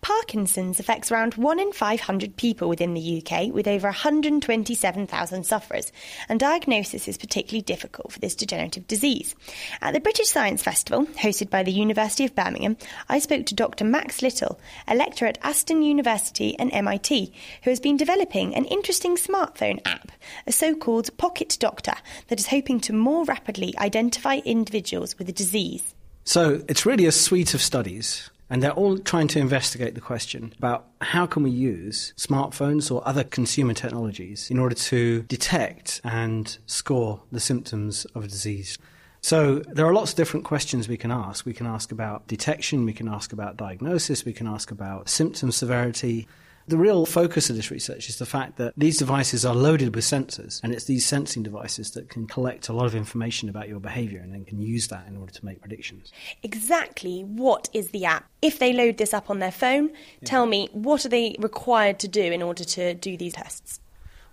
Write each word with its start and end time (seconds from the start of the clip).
Parkinson's 0.00 0.78
affects 0.78 1.10
around 1.10 1.34
1 1.34 1.58
in 1.58 1.72
500 1.72 2.36
people 2.36 2.68
within 2.68 2.94
the 2.94 3.22
UK, 3.22 3.52
with 3.52 3.66
over 3.66 3.88
127,000 3.88 5.44
sufferers, 5.44 5.92
and 6.28 6.38
diagnosis 6.38 7.08
is 7.08 7.18
particularly 7.18 7.62
difficult 7.62 8.12
for 8.12 8.18
this 8.20 8.34
degenerative 8.34 8.86
disease. 8.86 9.34
At 9.82 9.94
the 9.94 10.00
British 10.00 10.28
Science 10.28 10.62
Festival, 10.62 11.06
hosted 11.06 11.50
by 11.50 11.62
the 11.62 11.72
University 11.72 12.24
of 12.24 12.34
Birmingham, 12.34 12.76
I 13.08 13.18
spoke 13.18 13.46
to 13.46 13.54
Dr. 13.54 13.84
Max 13.84 14.22
Little, 14.22 14.60
a 14.86 14.94
lecturer 14.94 15.28
at 15.28 15.38
Aston 15.42 15.82
University 15.82 16.56
and 16.58 16.72
MIT, 16.72 17.32
who 17.64 17.70
has 17.70 17.80
been 17.80 17.96
developing 17.96 18.54
an 18.54 18.66
interesting 18.66 19.16
smartphone 19.16 19.80
app, 19.84 20.12
a 20.46 20.52
so 20.52 20.74
called 20.74 21.16
Pocket 21.16 21.56
Doctor, 21.58 21.94
that 22.28 22.38
is 22.38 22.46
hoping 22.46 22.80
to 22.80 22.92
more 22.92 23.24
rapidly 23.24 23.74
identify 23.78 24.36
individuals 24.44 25.18
with 25.18 25.26
the 25.26 25.32
disease. 25.32 25.94
So 26.24 26.62
it's 26.68 26.86
really 26.86 27.06
a 27.06 27.12
suite 27.12 27.54
of 27.54 27.62
studies 27.62 28.30
and 28.50 28.62
they're 28.62 28.72
all 28.72 28.98
trying 28.98 29.28
to 29.28 29.38
investigate 29.38 29.94
the 29.94 30.00
question 30.00 30.54
about 30.58 30.86
how 31.00 31.26
can 31.26 31.42
we 31.42 31.50
use 31.50 32.14
smartphones 32.16 32.90
or 32.90 33.06
other 33.06 33.24
consumer 33.24 33.74
technologies 33.74 34.50
in 34.50 34.58
order 34.58 34.74
to 34.74 35.22
detect 35.22 36.00
and 36.04 36.58
score 36.66 37.22
the 37.30 37.40
symptoms 37.40 38.04
of 38.14 38.24
a 38.24 38.28
disease. 38.28 38.78
So 39.20 39.56
there 39.60 39.86
are 39.86 39.92
lots 39.92 40.12
of 40.12 40.16
different 40.16 40.46
questions 40.46 40.88
we 40.88 40.96
can 40.96 41.10
ask. 41.10 41.44
We 41.44 41.52
can 41.52 41.66
ask 41.66 41.92
about 41.92 42.26
detection, 42.28 42.84
we 42.84 42.92
can 42.92 43.08
ask 43.08 43.32
about 43.32 43.56
diagnosis, 43.56 44.24
we 44.24 44.32
can 44.32 44.46
ask 44.46 44.70
about 44.70 45.08
symptom 45.08 45.50
severity. 45.50 46.28
The 46.68 46.76
real 46.76 47.06
focus 47.06 47.48
of 47.48 47.56
this 47.56 47.70
research 47.70 48.10
is 48.10 48.18
the 48.18 48.26
fact 48.26 48.58
that 48.58 48.74
these 48.76 48.98
devices 48.98 49.46
are 49.46 49.54
loaded 49.54 49.94
with 49.94 50.04
sensors, 50.04 50.60
and 50.62 50.70
it's 50.70 50.84
these 50.84 51.06
sensing 51.06 51.42
devices 51.42 51.92
that 51.92 52.10
can 52.10 52.26
collect 52.26 52.68
a 52.68 52.74
lot 52.74 52.84
of 52.84 52.94
information 52.94 53.48
about 53.48 53.68
your 53.68 53.80
behavior 53.80 54.20
and 54.20 54.34
then 54.34 54.44
can 54.44 54.60
use 54.60 54.88
that 54.88 55.06
in 55.08 55.16
order 55.16 55.32
to 55.32 55.44
make 55.46 55.62
predictions. 55.62 56.12
Exactly 56.42 57.22
what 57.22 57.70
is 57.72 57.88
the 57.88 58.04
app? 58.04 58.28
If 58.42 58.58
they 58.58 58.74
load 58.74 58.98
this 58.98 59.14
up 59.14 59.30
on 59.30 59.38
their 59.38 59.50
phone, 59.50 59.88
yeah. 59.88 59.96
tell 60.26 60.44
me 60.44 60.68
what 60.72 61.06
are 61.06 61.08
they 61.08 61.36
required 61.38 61.98
to 62.00 62.08
do 62.08 62.22
in 62.22 62.42
order 62.42 62.64
to 62.64 62.92
do 62.92 63.16
these 63.16 63.32
tests? 63.32 63.80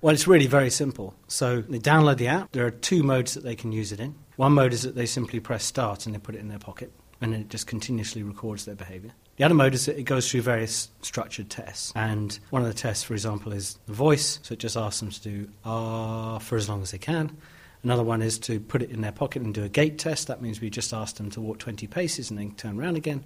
Well, 0.00 0.12
it's 0.12 0.26
really 0.26 0.48
very 0.48 0.70
simple. 0.70 1.14
So 1.28 1.62
they 1.62 1.78
download 1.78 2.16
the 2.18 2.26
app. 2.26 2.50
There 2.50 2.66
are 2.66 2.72
two 2.72 3.04
modes 3.04 3.34
that 3.34 3.44
they 3.44 3.54
can 3.54 3.70
use 3.70 3.92
it 3.92 4.00
in. 4.00 4.16
One 4.34 4.52
mode 4.52 4.72
is 4.72 4.82
that 4.82 4.96
they 4.96 5.06
simply 5.06 5.38
press 5.38 5.64
start 5.64 6.04
and 6.04 6.14
they 6.14 6.18
put 6.18 6.34
it 6.34 6.40
in 6.40 6.48
their 6.48 6.58
pocket, 6.58 6.92
and 7.24 7.32
then 7.32 7.40
it 7.40 7.48
just 7.48 7.66
continuously 7.66 8.22
records 8.22 8.66
their 8.66 8.74
behavior. 8.74 9.10
The 9.36 9.44
other 9.44 9.54
mode 9.54 9.74
is 9.74 9.88
it 9.88 10.02
goes 10.04 10.30
through 10.30 10.42
various 10.42 10.90
structured 11.00 11.48
tests. 11.48 11.90
And 11.96 12.38
one 12.50 12.62
of 12.62 12.68
the 12.68 12.74
tests, 12.74 13.02
for 13.02 13.14
example, 13.14 13.52
is 13.52 13.78
the 13.86 13.94
voice. 13.94 14.38
So 14.42 14.52
it 14.52 14.58
just 14.58 14.76
asks 14.76 15.00
them 15.00 15.10
to 15.10 15.20
do 15.22 15.48
ah 15.64 16.38
for 16.38 16.56
as 16.56 16.68
long 16.68 16.82
as 16.82 16.90
they 16.90 16.98
can. 16.98 17.36
Another 17.82 18.04
one 18.04 18.22
is 18.22 18.38
to 18.40 18.60
put 18.60 18.82
it 18.82 18.90
in 18.90 19.00
their 19.00 19.12
pocket 19.12 19.42
and 19.42 19.52
do 19.54 19.64
a 19.64 19.68
gait 19.68 19.98
test. 19.98 20.28
That 20.28 20.42
means 20.42 20.60
we 20.60 20.70
just 20.70 20.92
ask 20.92 21.16
them 21.16 21.30
to 21.30 21.40
walk 21.40 21.58
20 21.58 21.86
paces 21.86 22.30
and 22.30 22.38
then 22.38 22.52
turn 22.52 22.78
around 22.78 22.96
again. 22.96 23.24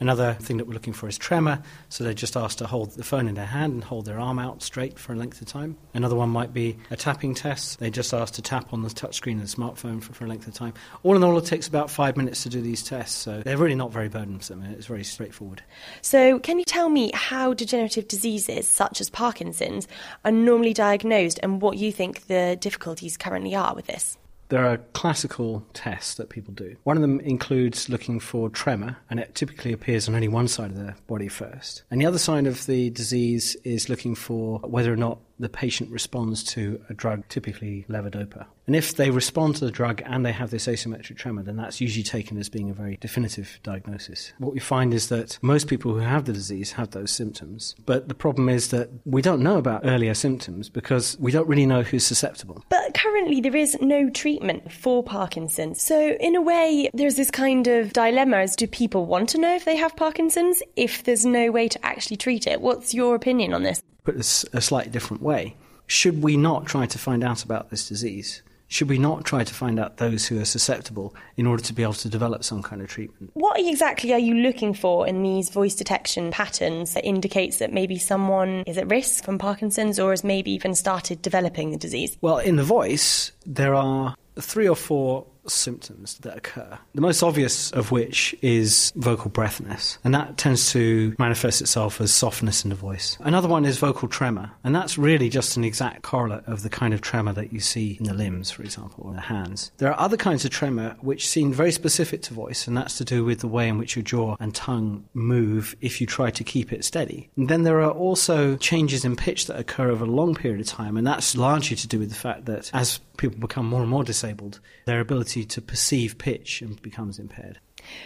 Another 0.00 0.32
thing 0.40 0.56
that 0.56 0.66
we're 0.66 0.72
looking 0.72 0.94
for 0.94 1.08
is 1.08 1.18
tremor, 1.18 1.62
so 1.90 2.02
they're 2.02 2.14
just 2.14 2.34
asked 2.34 2.58
to 2.58 2.66
hold 2.66 2.92
the 2.92 3.04
phone 3.04 3.28
in 3.28 3.34
their 3.34 3.44
hand 3.44 3.74
and 3.74 3.84
hold 3.84 4.06
their 4.06 4.18
arm 4.18 4.38
out 4.38 4.62
straight 4.62 4.98
for 4.98 5.12
a 5.12 5.16
length 5.16 5.42
of 5.42 5.46
time. 5.46 5.76
Another 5.92 6.16
one 6.16 6.30
might 6.30 6.54
be 6.54 6.78
a 6.90 6.96
tapping 6.96 7.34
test. 7.34 7.78
They 7.80 7.90
just 7.90 8.14
asked 8.14 8.34
to 8.34 8.42
tap 8.42 8.72
on 8.72 8.82
the 8.82 8.88
touchscreen 8.88 9.34
of 9.34 9.50
the 9.50 9.54
smartphone 9.54 10.02
for, 10.02 10.14
for 10.14 10.24
a 10.24 10.28
length 10.28 10.48
of 10.48 10.54
time. 10.54 10.72
All 11.02 11.16
in 11.16 11.22
all, 11.22 11.36
it 11.36 11.44
takes 11.44 11.68
about 11.68 11.90
five 11.90 12.16
minutes 12.16 12.42
to 12.44 12.48
do 12.48 12.62
these 12.62 12.82
tests, 12.82 13.18
so 13.18 13.42
they're 13.42 13.58
really 13.58 13.74
not 13.74 13.92
very 13.92 14.08
burdensome. 14.08 14.62
It's 14.62 14.86
very 14.86 15.04
straightforward. 15.04 15.62
So, 16.00 16.38
can 16.38 16.58
you 16.58 16.64
tell 16.64 16.88
me 16.88 17.10
how 17.12 17.52
degenerative 17.52 18.08
diseases 18.08 18.66
such 18.66 19.02
as 19.02 19.10
Parkinson's 19.10 19.86
are 20.24 20.32
normally 20.32 20.72
diagnosed 20.72 21.38
and 21.42 21.60
what 21.60 21.76
you 21.76 21.92
think 21.92 22.26
the 22.26 22.56
difficulties 22.58 23.18
currently 23.18 23.54
are 23.54 23.74
with 23.74 23.86
this? 23.86 24.16
There 24.50 24.66
are 24.66 24.78
classical 24.94 25.64
tests 25.74 26.14
that 26.14 26.28
people 26.28 26.52
do. 26.52 26.76
One 26.82 26.96
of 26.96 27.02
them 27.02 27.20
includes 27.20 27.88
looking 27.88 28.18
for 28.18 28.50
tremor, 28.50 28.96
and 29.08 29.20
it 29.20 29.36
typically 29.36 29.72
appears 29.72 30.08
on 30.08 30.14
only 30.16 30.26
one 30.26 30.48
side 30.48 30.72
of 30.72 30.76
the 30.76 30.96
body 31.06 31.28
first. 31.28 31.84
And 31.88 32.00
the 32.00 32.06
other 32.06 32.18
side 32.18 32.48
of 32.48 32.66
the 32.66 32.90
disease 32.90 33.56
is 33.62 33.88
looking 33.88 34.16
for 34.16 34.58
whether 34.58 34.92
or 34.92 34.96
not 34.96 35.20
the 35.40 35.48
patient 35.48 35.90
responds 35.90 36.44
to 36.44 36.80
a 36.88 36.94
drug, 36.94 37.26
typically 37.28 37.86
levodopa. 37.88 38.46
And 38.66 38.76
if 38.76 38.94
they 38.94 39.10
respond 39.10 39.56
to 39.56 39.64
the 39.64 39.70
drug 39.72 40.00
and 40.06 40.24
they 40.24 40.30
have 40.30 40.50
this 40.50 40.66
asymmetric 40.66 41.16
tremor, 41.16 41.42
then 41.42 41.56
that's 41.56 41.80
usually 41.80 42.04
taken 42.04 42.38
as 42.38 42.48
being 42.48 42.70
a 42.70 42.74
very 42.74 42.98
definitive 43.00 43.58
diagnosis. 43.64 44.32
What 44.38 44.52
we 44.52 44.60
find 44.60 44.94
is 44.94 45.08
that 45.08 45.38
most 45.42 45.66
people 45.66 45.92
who 45.92 45.98
have 45.98 46.26
the 46.26 46.32
disease 46.32 46.72
have 46.72 46.90
those 46.90 47.10
symptoms. 47.10 47.74
But 47.84 48.08
the 48.08 48.14
problem 48.14 48.48
is 48.48 48.68
that 48.68 48.90
we 49.04 49.22
don't 49.22 49.42
know 49.42 49.58
about 49.58 49.80
earlier 49.84 50.14
symptoms 50.14 50.68
because 50.68 51.18
we 51.18 51.32
don't 51.32 51.48
really 51.48 51.66
know 51.66 51.82
who's 51.82 52.06
susceptible. 52.06 52.64
But 52.68 52.94
currently, 52.94 53.40
there 53.40 53.56
is 53.56 53.76
no 53.80 54.08
treatment 54.10 54.70
for 54.70 55.02
Parkinson's. 55.02 55.82
So, 55.82 56.16
in 56.20 56.36
a 56.36 56.40
way, 56.40 56.90
there's 56.94 57.16
this 57.16 57.30
kind 57.30 57.66
of 57.66 57.92
dilemma 57.92 58.36
as 58.36 58.54
do 58.54 58.68
people 58.68 59.06
want 59.06 59.30
to 59.30 59.38
know 59.38 59.54
if 59.54 59.64
they 59.64 59.76
have 59.76 59.96
Parkinson's 59.96 60.62
if 60.76 61.02
there's 61.02 61.26
no 61.26 61.50
way 61.50 61.66
to 61.68 61.84
actually 61.84 62.18
treat 62.18 62.46
it? 62.46 62.60
What's 62.60 62.94
your 62.94 63.14
opinion 63.14 63.52
on 63.52 63.62
this? 63.62 63.82
This 64.16 64.44
a 64.52 64.60
slightly 64.60 64.90
different 64.90 65.22
way. 65.22 65.56
Should 65.86 66.22
we 66.22 66.36
not 66.36 66.66
try 66.66 66.86
to 66.86 66.98
find 66.98 67.24
out 67.24 67.42
about 67.44 67.70
this 67.70 67.88
disease? 67.88 68.42
Should 68.68 68.88
we 68.88 68.98
not 68.98 69.24
try 69.24 69.42
to 69.42 69.52
find 69.52 69.80
out 69.80 69.96
those 69.96 70.28
who 70.28 70.40
are 70.40 70.44
susceptible 70.44 71.12
in 71.36 71.44
order 71.44 71.60
to 71.64 71.72
be 71.72 71.82
able 71.82 71.94
to 71.94 72.08
develop 72.08 72.44
some 72.44 72.62
kind 72.62 72.80
of 72.80 72.86
treatment? 72.86 73.32
What 73.34 73.58
exactly 73.58 74.12
are 74.12 74.18
you 74.18 74.34
looking 74.34 74.74
for 74.74 75.08
in 75.08 75.24
these 75.24 75.50
voice 75.50 75.74
detection 75.74 76.30
patterns 76.30 76.94
that 76.94 77.04
indicates 77.04 77.58
that 77.58 77.72
maybe 77.72 77.98
someone 77.98 78.62
is 78.68 78.78
at 78.78 78.88
risk 78.88 79.24
from 79.24 79.38
Parkinson's 79.38 79.98
or 79.98 80.10
has 80.10 80.22
maybe 80.22 80.52
even 80.52 80.76
started 80.76 81.20
developing 81.20 81.72
the 81.72 81.78
disease? 81.78 82.16
Well, 82.20 82.38
in 82.38 82.54
the 82.54 82.62
voice, 82.62 83.32
there 83.44 83.74
are 83.74 84.14
three 84.38 84.68
or 84.68 84.76
four 84.76 85.26
symptoms 85.46 86.18
that 86.18 86.36
occur. 86.36 86.78
The 86.94 87.00
most 87.00 87.22
obvious 87.22 87.70
of 87.72 87.90
which 87.90 88.34
is 88.42 88.92
vocal 88.96 89.30
breathiness, 89.30 89.98
and 90.04 90.14
that 90.14 90.36
tends 90.36 90.72
to 90.72 91.14
manifest 91.18 91.60
itself 91.60 92.00
as 92.00 92.12
softness 92.12 92.64
in 92.64 92.70
the 92.70 92.76
voice. 92.76 93.16
Another 93.20 93.48
one 93.48 93.64
is 93.64 93.78
vocal 93.78 94.08
tremor, 94.08 94.50
and 94.64 94.74
that's 94.74 94.98
really 94.98 95.28
just 95.28 95.56
an 95.56 95.64
exact 95.64 96.02
correlate 96.02 96.44
of 96.46 96.62
the 96.62 96.70
kind 96.70 96.94
of 96.94 97.00
tremor 97.00 97.32
that 97.32 97.52
you 97.52 97.60
see 97.60 97.96
in 97.98 98.04
the 98.04 98.14
limbs, 98.14 98.50
for 98.50 98.62
example, 98.62 99.04
or 99.06 99.14
the 99.14 99.20
hands. 99.20 99.72
There 99.78 99.90
are 99.90 100.00
other 100.00 100.16
kinds 100.16 100.44
of 100.44 100.50
tremor 100.50 100.96
which 101.00 101.28
seem 101.28 101.52
very 101.52 101.72
specific 101.72 102.22
to 102.22 102.34
voice, 102.34 102.66
and 102.66 102.76
that's 102.76 102.98
to 102.98 103.04
do 103.04 103.24
with 103.24 103.40
the 103.40 103.48
way 103.48 103.68
in 103.68 103.78
which 103.78 103.96
your 103.96 104.02
jaw 104.02 104.36
and 104.40 104.54
tongue 104.54 105.04
move 105.14 105.76
if 105.80 106.00
you 106.00 106.06
try 106.06 106.30
to 106.30 106.44
keep 106.44 106.72
it 106.72 106.84
steady. 106.84 107.30
And 107.36 107.48
then 107.48 107.62
there 107.62 107.80
are 107.80 107.90
also 107.90 108.56
changes 108.56 109.04
in 109.04 109.16
pitch 109.16 109.46
that 109.46 109.58
occur 109.58 109.90
over 109.90 110.04
a 110.04 110.08
long 110.08 110.34
period 110.34 110.60
of 110.60 110.66
time, 110.66 110.96
and 110.96 111.06
that's 111.06 111.36
largely 111.36 111.76
to 111.76 111.88
do 111.88 111.98
with 111.98 112.08
the 112.08 112.14
fact 112.14 112.46
that 112.46 112.70
as 112.72 112.98
people 113.16 113.38
become 113.38 113.66
more 113.66 113.82
and 113.82 113.90
more 113.90 114.02
disabled, 114.02 114.60
their 114.86 115.00
ability 115.00 115.29
to 115.30 115.62
perceive 115.62 116.18
pitch 116.18 116.62
and 116.62 116.80
becomes 116.82 117.18
impaired. 117.18 117.58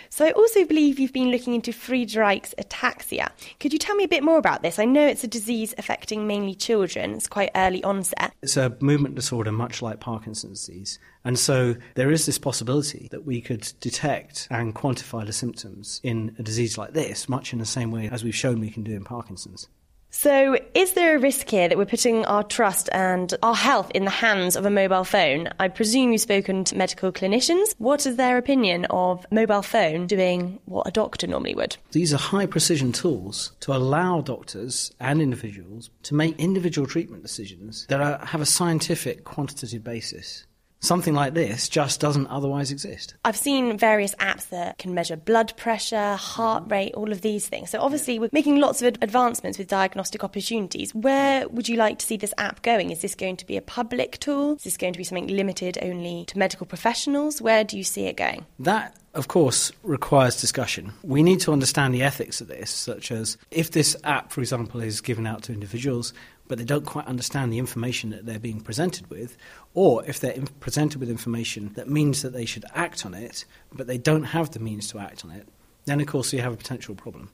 So, 0.09 0.25
I 0.25 0.31
also 0.33 0.65
believe 0.65 0.99
you've 0.99 1.13
been 1.13 1.31
looking 1.31 1.55
into 1.55 1.73
Friedreich's 1.73 2.55
ataxia. 2.59 3.31
Could 3.59 3.73
you 3.73 3.79
tell 3.79 3.97
me 3.97 4.05
a 4.05 4.09
bit 4.09 4.23
more 4.23 4.39
about 4.39 4.63
this? 4.63 4.79
I 4.79 4.85
know 4.85 5.05
it's 5.07 5.25
a 5.25 5.29
disease 5.29 5.75
affecting 5.79 6.27
mainly 6.27 6.55
children, 6.55 7.15
it's 7.15 7.27
quite 7.27 7.51
early 7.57 7.83
onset. 7.83 8.33
It's 8.43 8.57
a 8.57 8.77
movement 8.81 9.15
disorder, 9.15 9.53
much 9.53 9.83
like 9.83 10.01
Parkinson's 10.01 10.65
disease. 10.67 10.99
And 11.25 11.39
so, 11.39 11.75
there 11.95 12.11
is 12.11 12.27
this 12.27 12.39
possibility 12.39 13.09
that 13.11 13.25
we 13.25 13.41
could 13.41 13.73
detect 13.81 14.47
and 14.51 14.75
quantify 14.75 15.27
the 15.27 15.33
symptoms 15.33 16.01
in 16.03 16.37
a 16.39 16.43
disease 16.43 16.79
like 16.79 16.93
this, 16.93 17.29
much 17.29 17.53
in 17.53 17.59
the 17.59 17.67
same 17.67 17.91
way 17.91 18.09
as 18.11 18.23
we've 18.23 18.35
shown 18.35 18.61
we 18.61 18.71
can 18.71 18.85
do 18.85 18.93
in 18.93 19.05
Parkinson's. 19.05 19.69
So, 20.17 20.57
is 20.75 20.93
there 20.93 21.17
a 21.17 21.19
risk 21.19 21.51
here 21.51 21.69
that 21.69 21.77
we're 21.77 21.87
putting 21.87 22.25
our 22.25 22.45
trust 22.45 22.89
and 22.93 23.35
our 23.43 23.55
health 23.55 23.91
in 23.97 24.05
the 24.05 24.13
hands 24.13 24.55
of 24.55 24.65
a 24.65 24.71
mobile 24.71 25.03
phone? 25.03 25.49
I 25.59 25.67
presume 25.67 26.13
you've 26.13 26.21
spoken 26.21 26.63
to 26.67 26.77
medical 26.77 27.11
clinicians. 27.11 27.75
What 27.79 28.07
is 28.07 28.15
their 28.15 28.39
opinion 28.39 28.87
of 28.91 29.27
mobile 29.33 29.61
phone 29.63 30.07
doing 30.07 30.61
what 30.67 30.87
a 30.87 30.93
doctor 30.93 31.27
normally 31.27 31.57
would? 31.57 31.77
These 31.91 32.15
are 32.15 32.19
high 32.19 32.47
precision 32.47 32.93
tools 32.93 33.55
to 33.61 33.75
allow 33.75 34.21
doctors 34.21 34.93
and 35.01 35.21
individuals 35.21 35.91
to 36.05 36.15
make 36.15 36.39
individual 36.39 36.87
treatment 36.87 37.23
decisions 37.23 37.85
that 37.89 38.01
are, 38.01 38.25
have 38.25 38.41
a 38.41 38.47
scientific, 38.47 39.25
quantitative 39.25 39.83
basis. 39.83 40.47
Something 40.85 41.15
like 41.15 41.35
this 41.35 41.69
just 41.69 42.01
doesn't 42.01 42.27
otherwise 42.29 42.71
exist. 42.71 43.15
I've 43.25 43.37
seen 43.37 43.77
various 43.79 44.15
apps 44.17 44.49
that 44.51 44.79
can 44.79 44.95
measure 44.95 45.17
blood 45.17 45.57
pressure, 45.57 46.15
heart 46.15 46.65
mm-hmm. 46.65 46.73
rate, 46.73 46.95
all 46.95 47.13
of 47.13 47.21
these 47.23 47.49
things. 47.49 47.71
So 47.71 47.81
obviously, 47.81 48.19
we're 48.19 48.31
making 48.33 48.61
lots 48.61 48.83
of 48.83 48.95
advancements 49.01 49.59
with 49.59 49.69
diagnostic 49.69 50.25
opportunities. 50.25 50.95
Where 50.95 51.49
would 51.49 51.69
you 51.69 51.77
like 51.77 51.99
to 51.99 52.07
see 52.07 52.17
this 52.17 52.35
app 52.39 52.63
going? 52.63 52.91
Is 52.91 53.01
this 53.01 53.15
going 53.15 53.37
to 53.37 53.47
be 53.47 53.57
a 53.57 53.63
public 53.63 54.19
tool? 54.21 54.57
Is 54.57 54.65
this 54.65 54.77
going 54.77 54.93
to 54.93 54.99
be 54.99 55.05
something 55.05 55.29
limited 55.29 55.79
only 55.83 56.25
to 56.27 56.39
medical 56.39 56.67
professionals? 56.67 57.41
Where 57.41 57.65
do 57.65 57.77
you 57.77 57.85
see 57.85 58.07
it 58.07 58.17
going? 58.17 58.47
That 58.59 58.97
of 59.15 59.29
course, 59.29 59.71
requires 59.85 60.41
discussion. 60.41 60.93
We 61.05 61.23
need 61.23 61.41
to 61.41 61.53
understand 61.53 61.95
the 61.95 62.03
ethics 62.03 62.41
of 62.41 62.49
this, 62.49 62.71
such 62.71 63.13
as 63.13 63.39
if 63.51 63.71
this 63.71 63.97
app, 64.03 64.33
for 64.33 64.41
example, 64.41 64.81
is 64.81 65.01
given 65.01 65.25
out 65.25 65.45
to 65.45 65.53
individuals, 65.53 66.13
but 66.49 66.59
they 66.59 66.65
don't 66.65 66.87
quite 66.87 67.07
understand 67.07 67.53
the 67.53 67.59
information 67.59 68.11
that 68.11 68.27
they're 68.27 68.39
being 68.39 68.61
presented 68.61 69.09
with, 69.11 69.37
or 69.73 70.05
if 70.05 70.21
they're 70.21 70.39
presented 70.61 71.01
with 71.01 71.11
information 71.11 71.73
that 71.75 71.89
means 71.89 72.23
that 72.23 72.33
they 72.33 72.45
should 72.45 72.65
act 72.75 73.07
on 73.07 73.15
it, 73.15 73.45
but 73.73 73.87
they 73.87 73.99
don't 73.99 74.25
have 74.25 74.51
the 74.51 74.61
means 74.61 74.89
to 74.89 74.99
act 74.99 75.25
on 75.25 75.31
it, 75.31 75.49
then 75.85 76.01
of 76.01 76.07
course 76.07 76.33
you 76.33 76.41
have 76.41 76.53
a 76.53 76.57
potential 76.57 76.95
problem. 76.95 77.31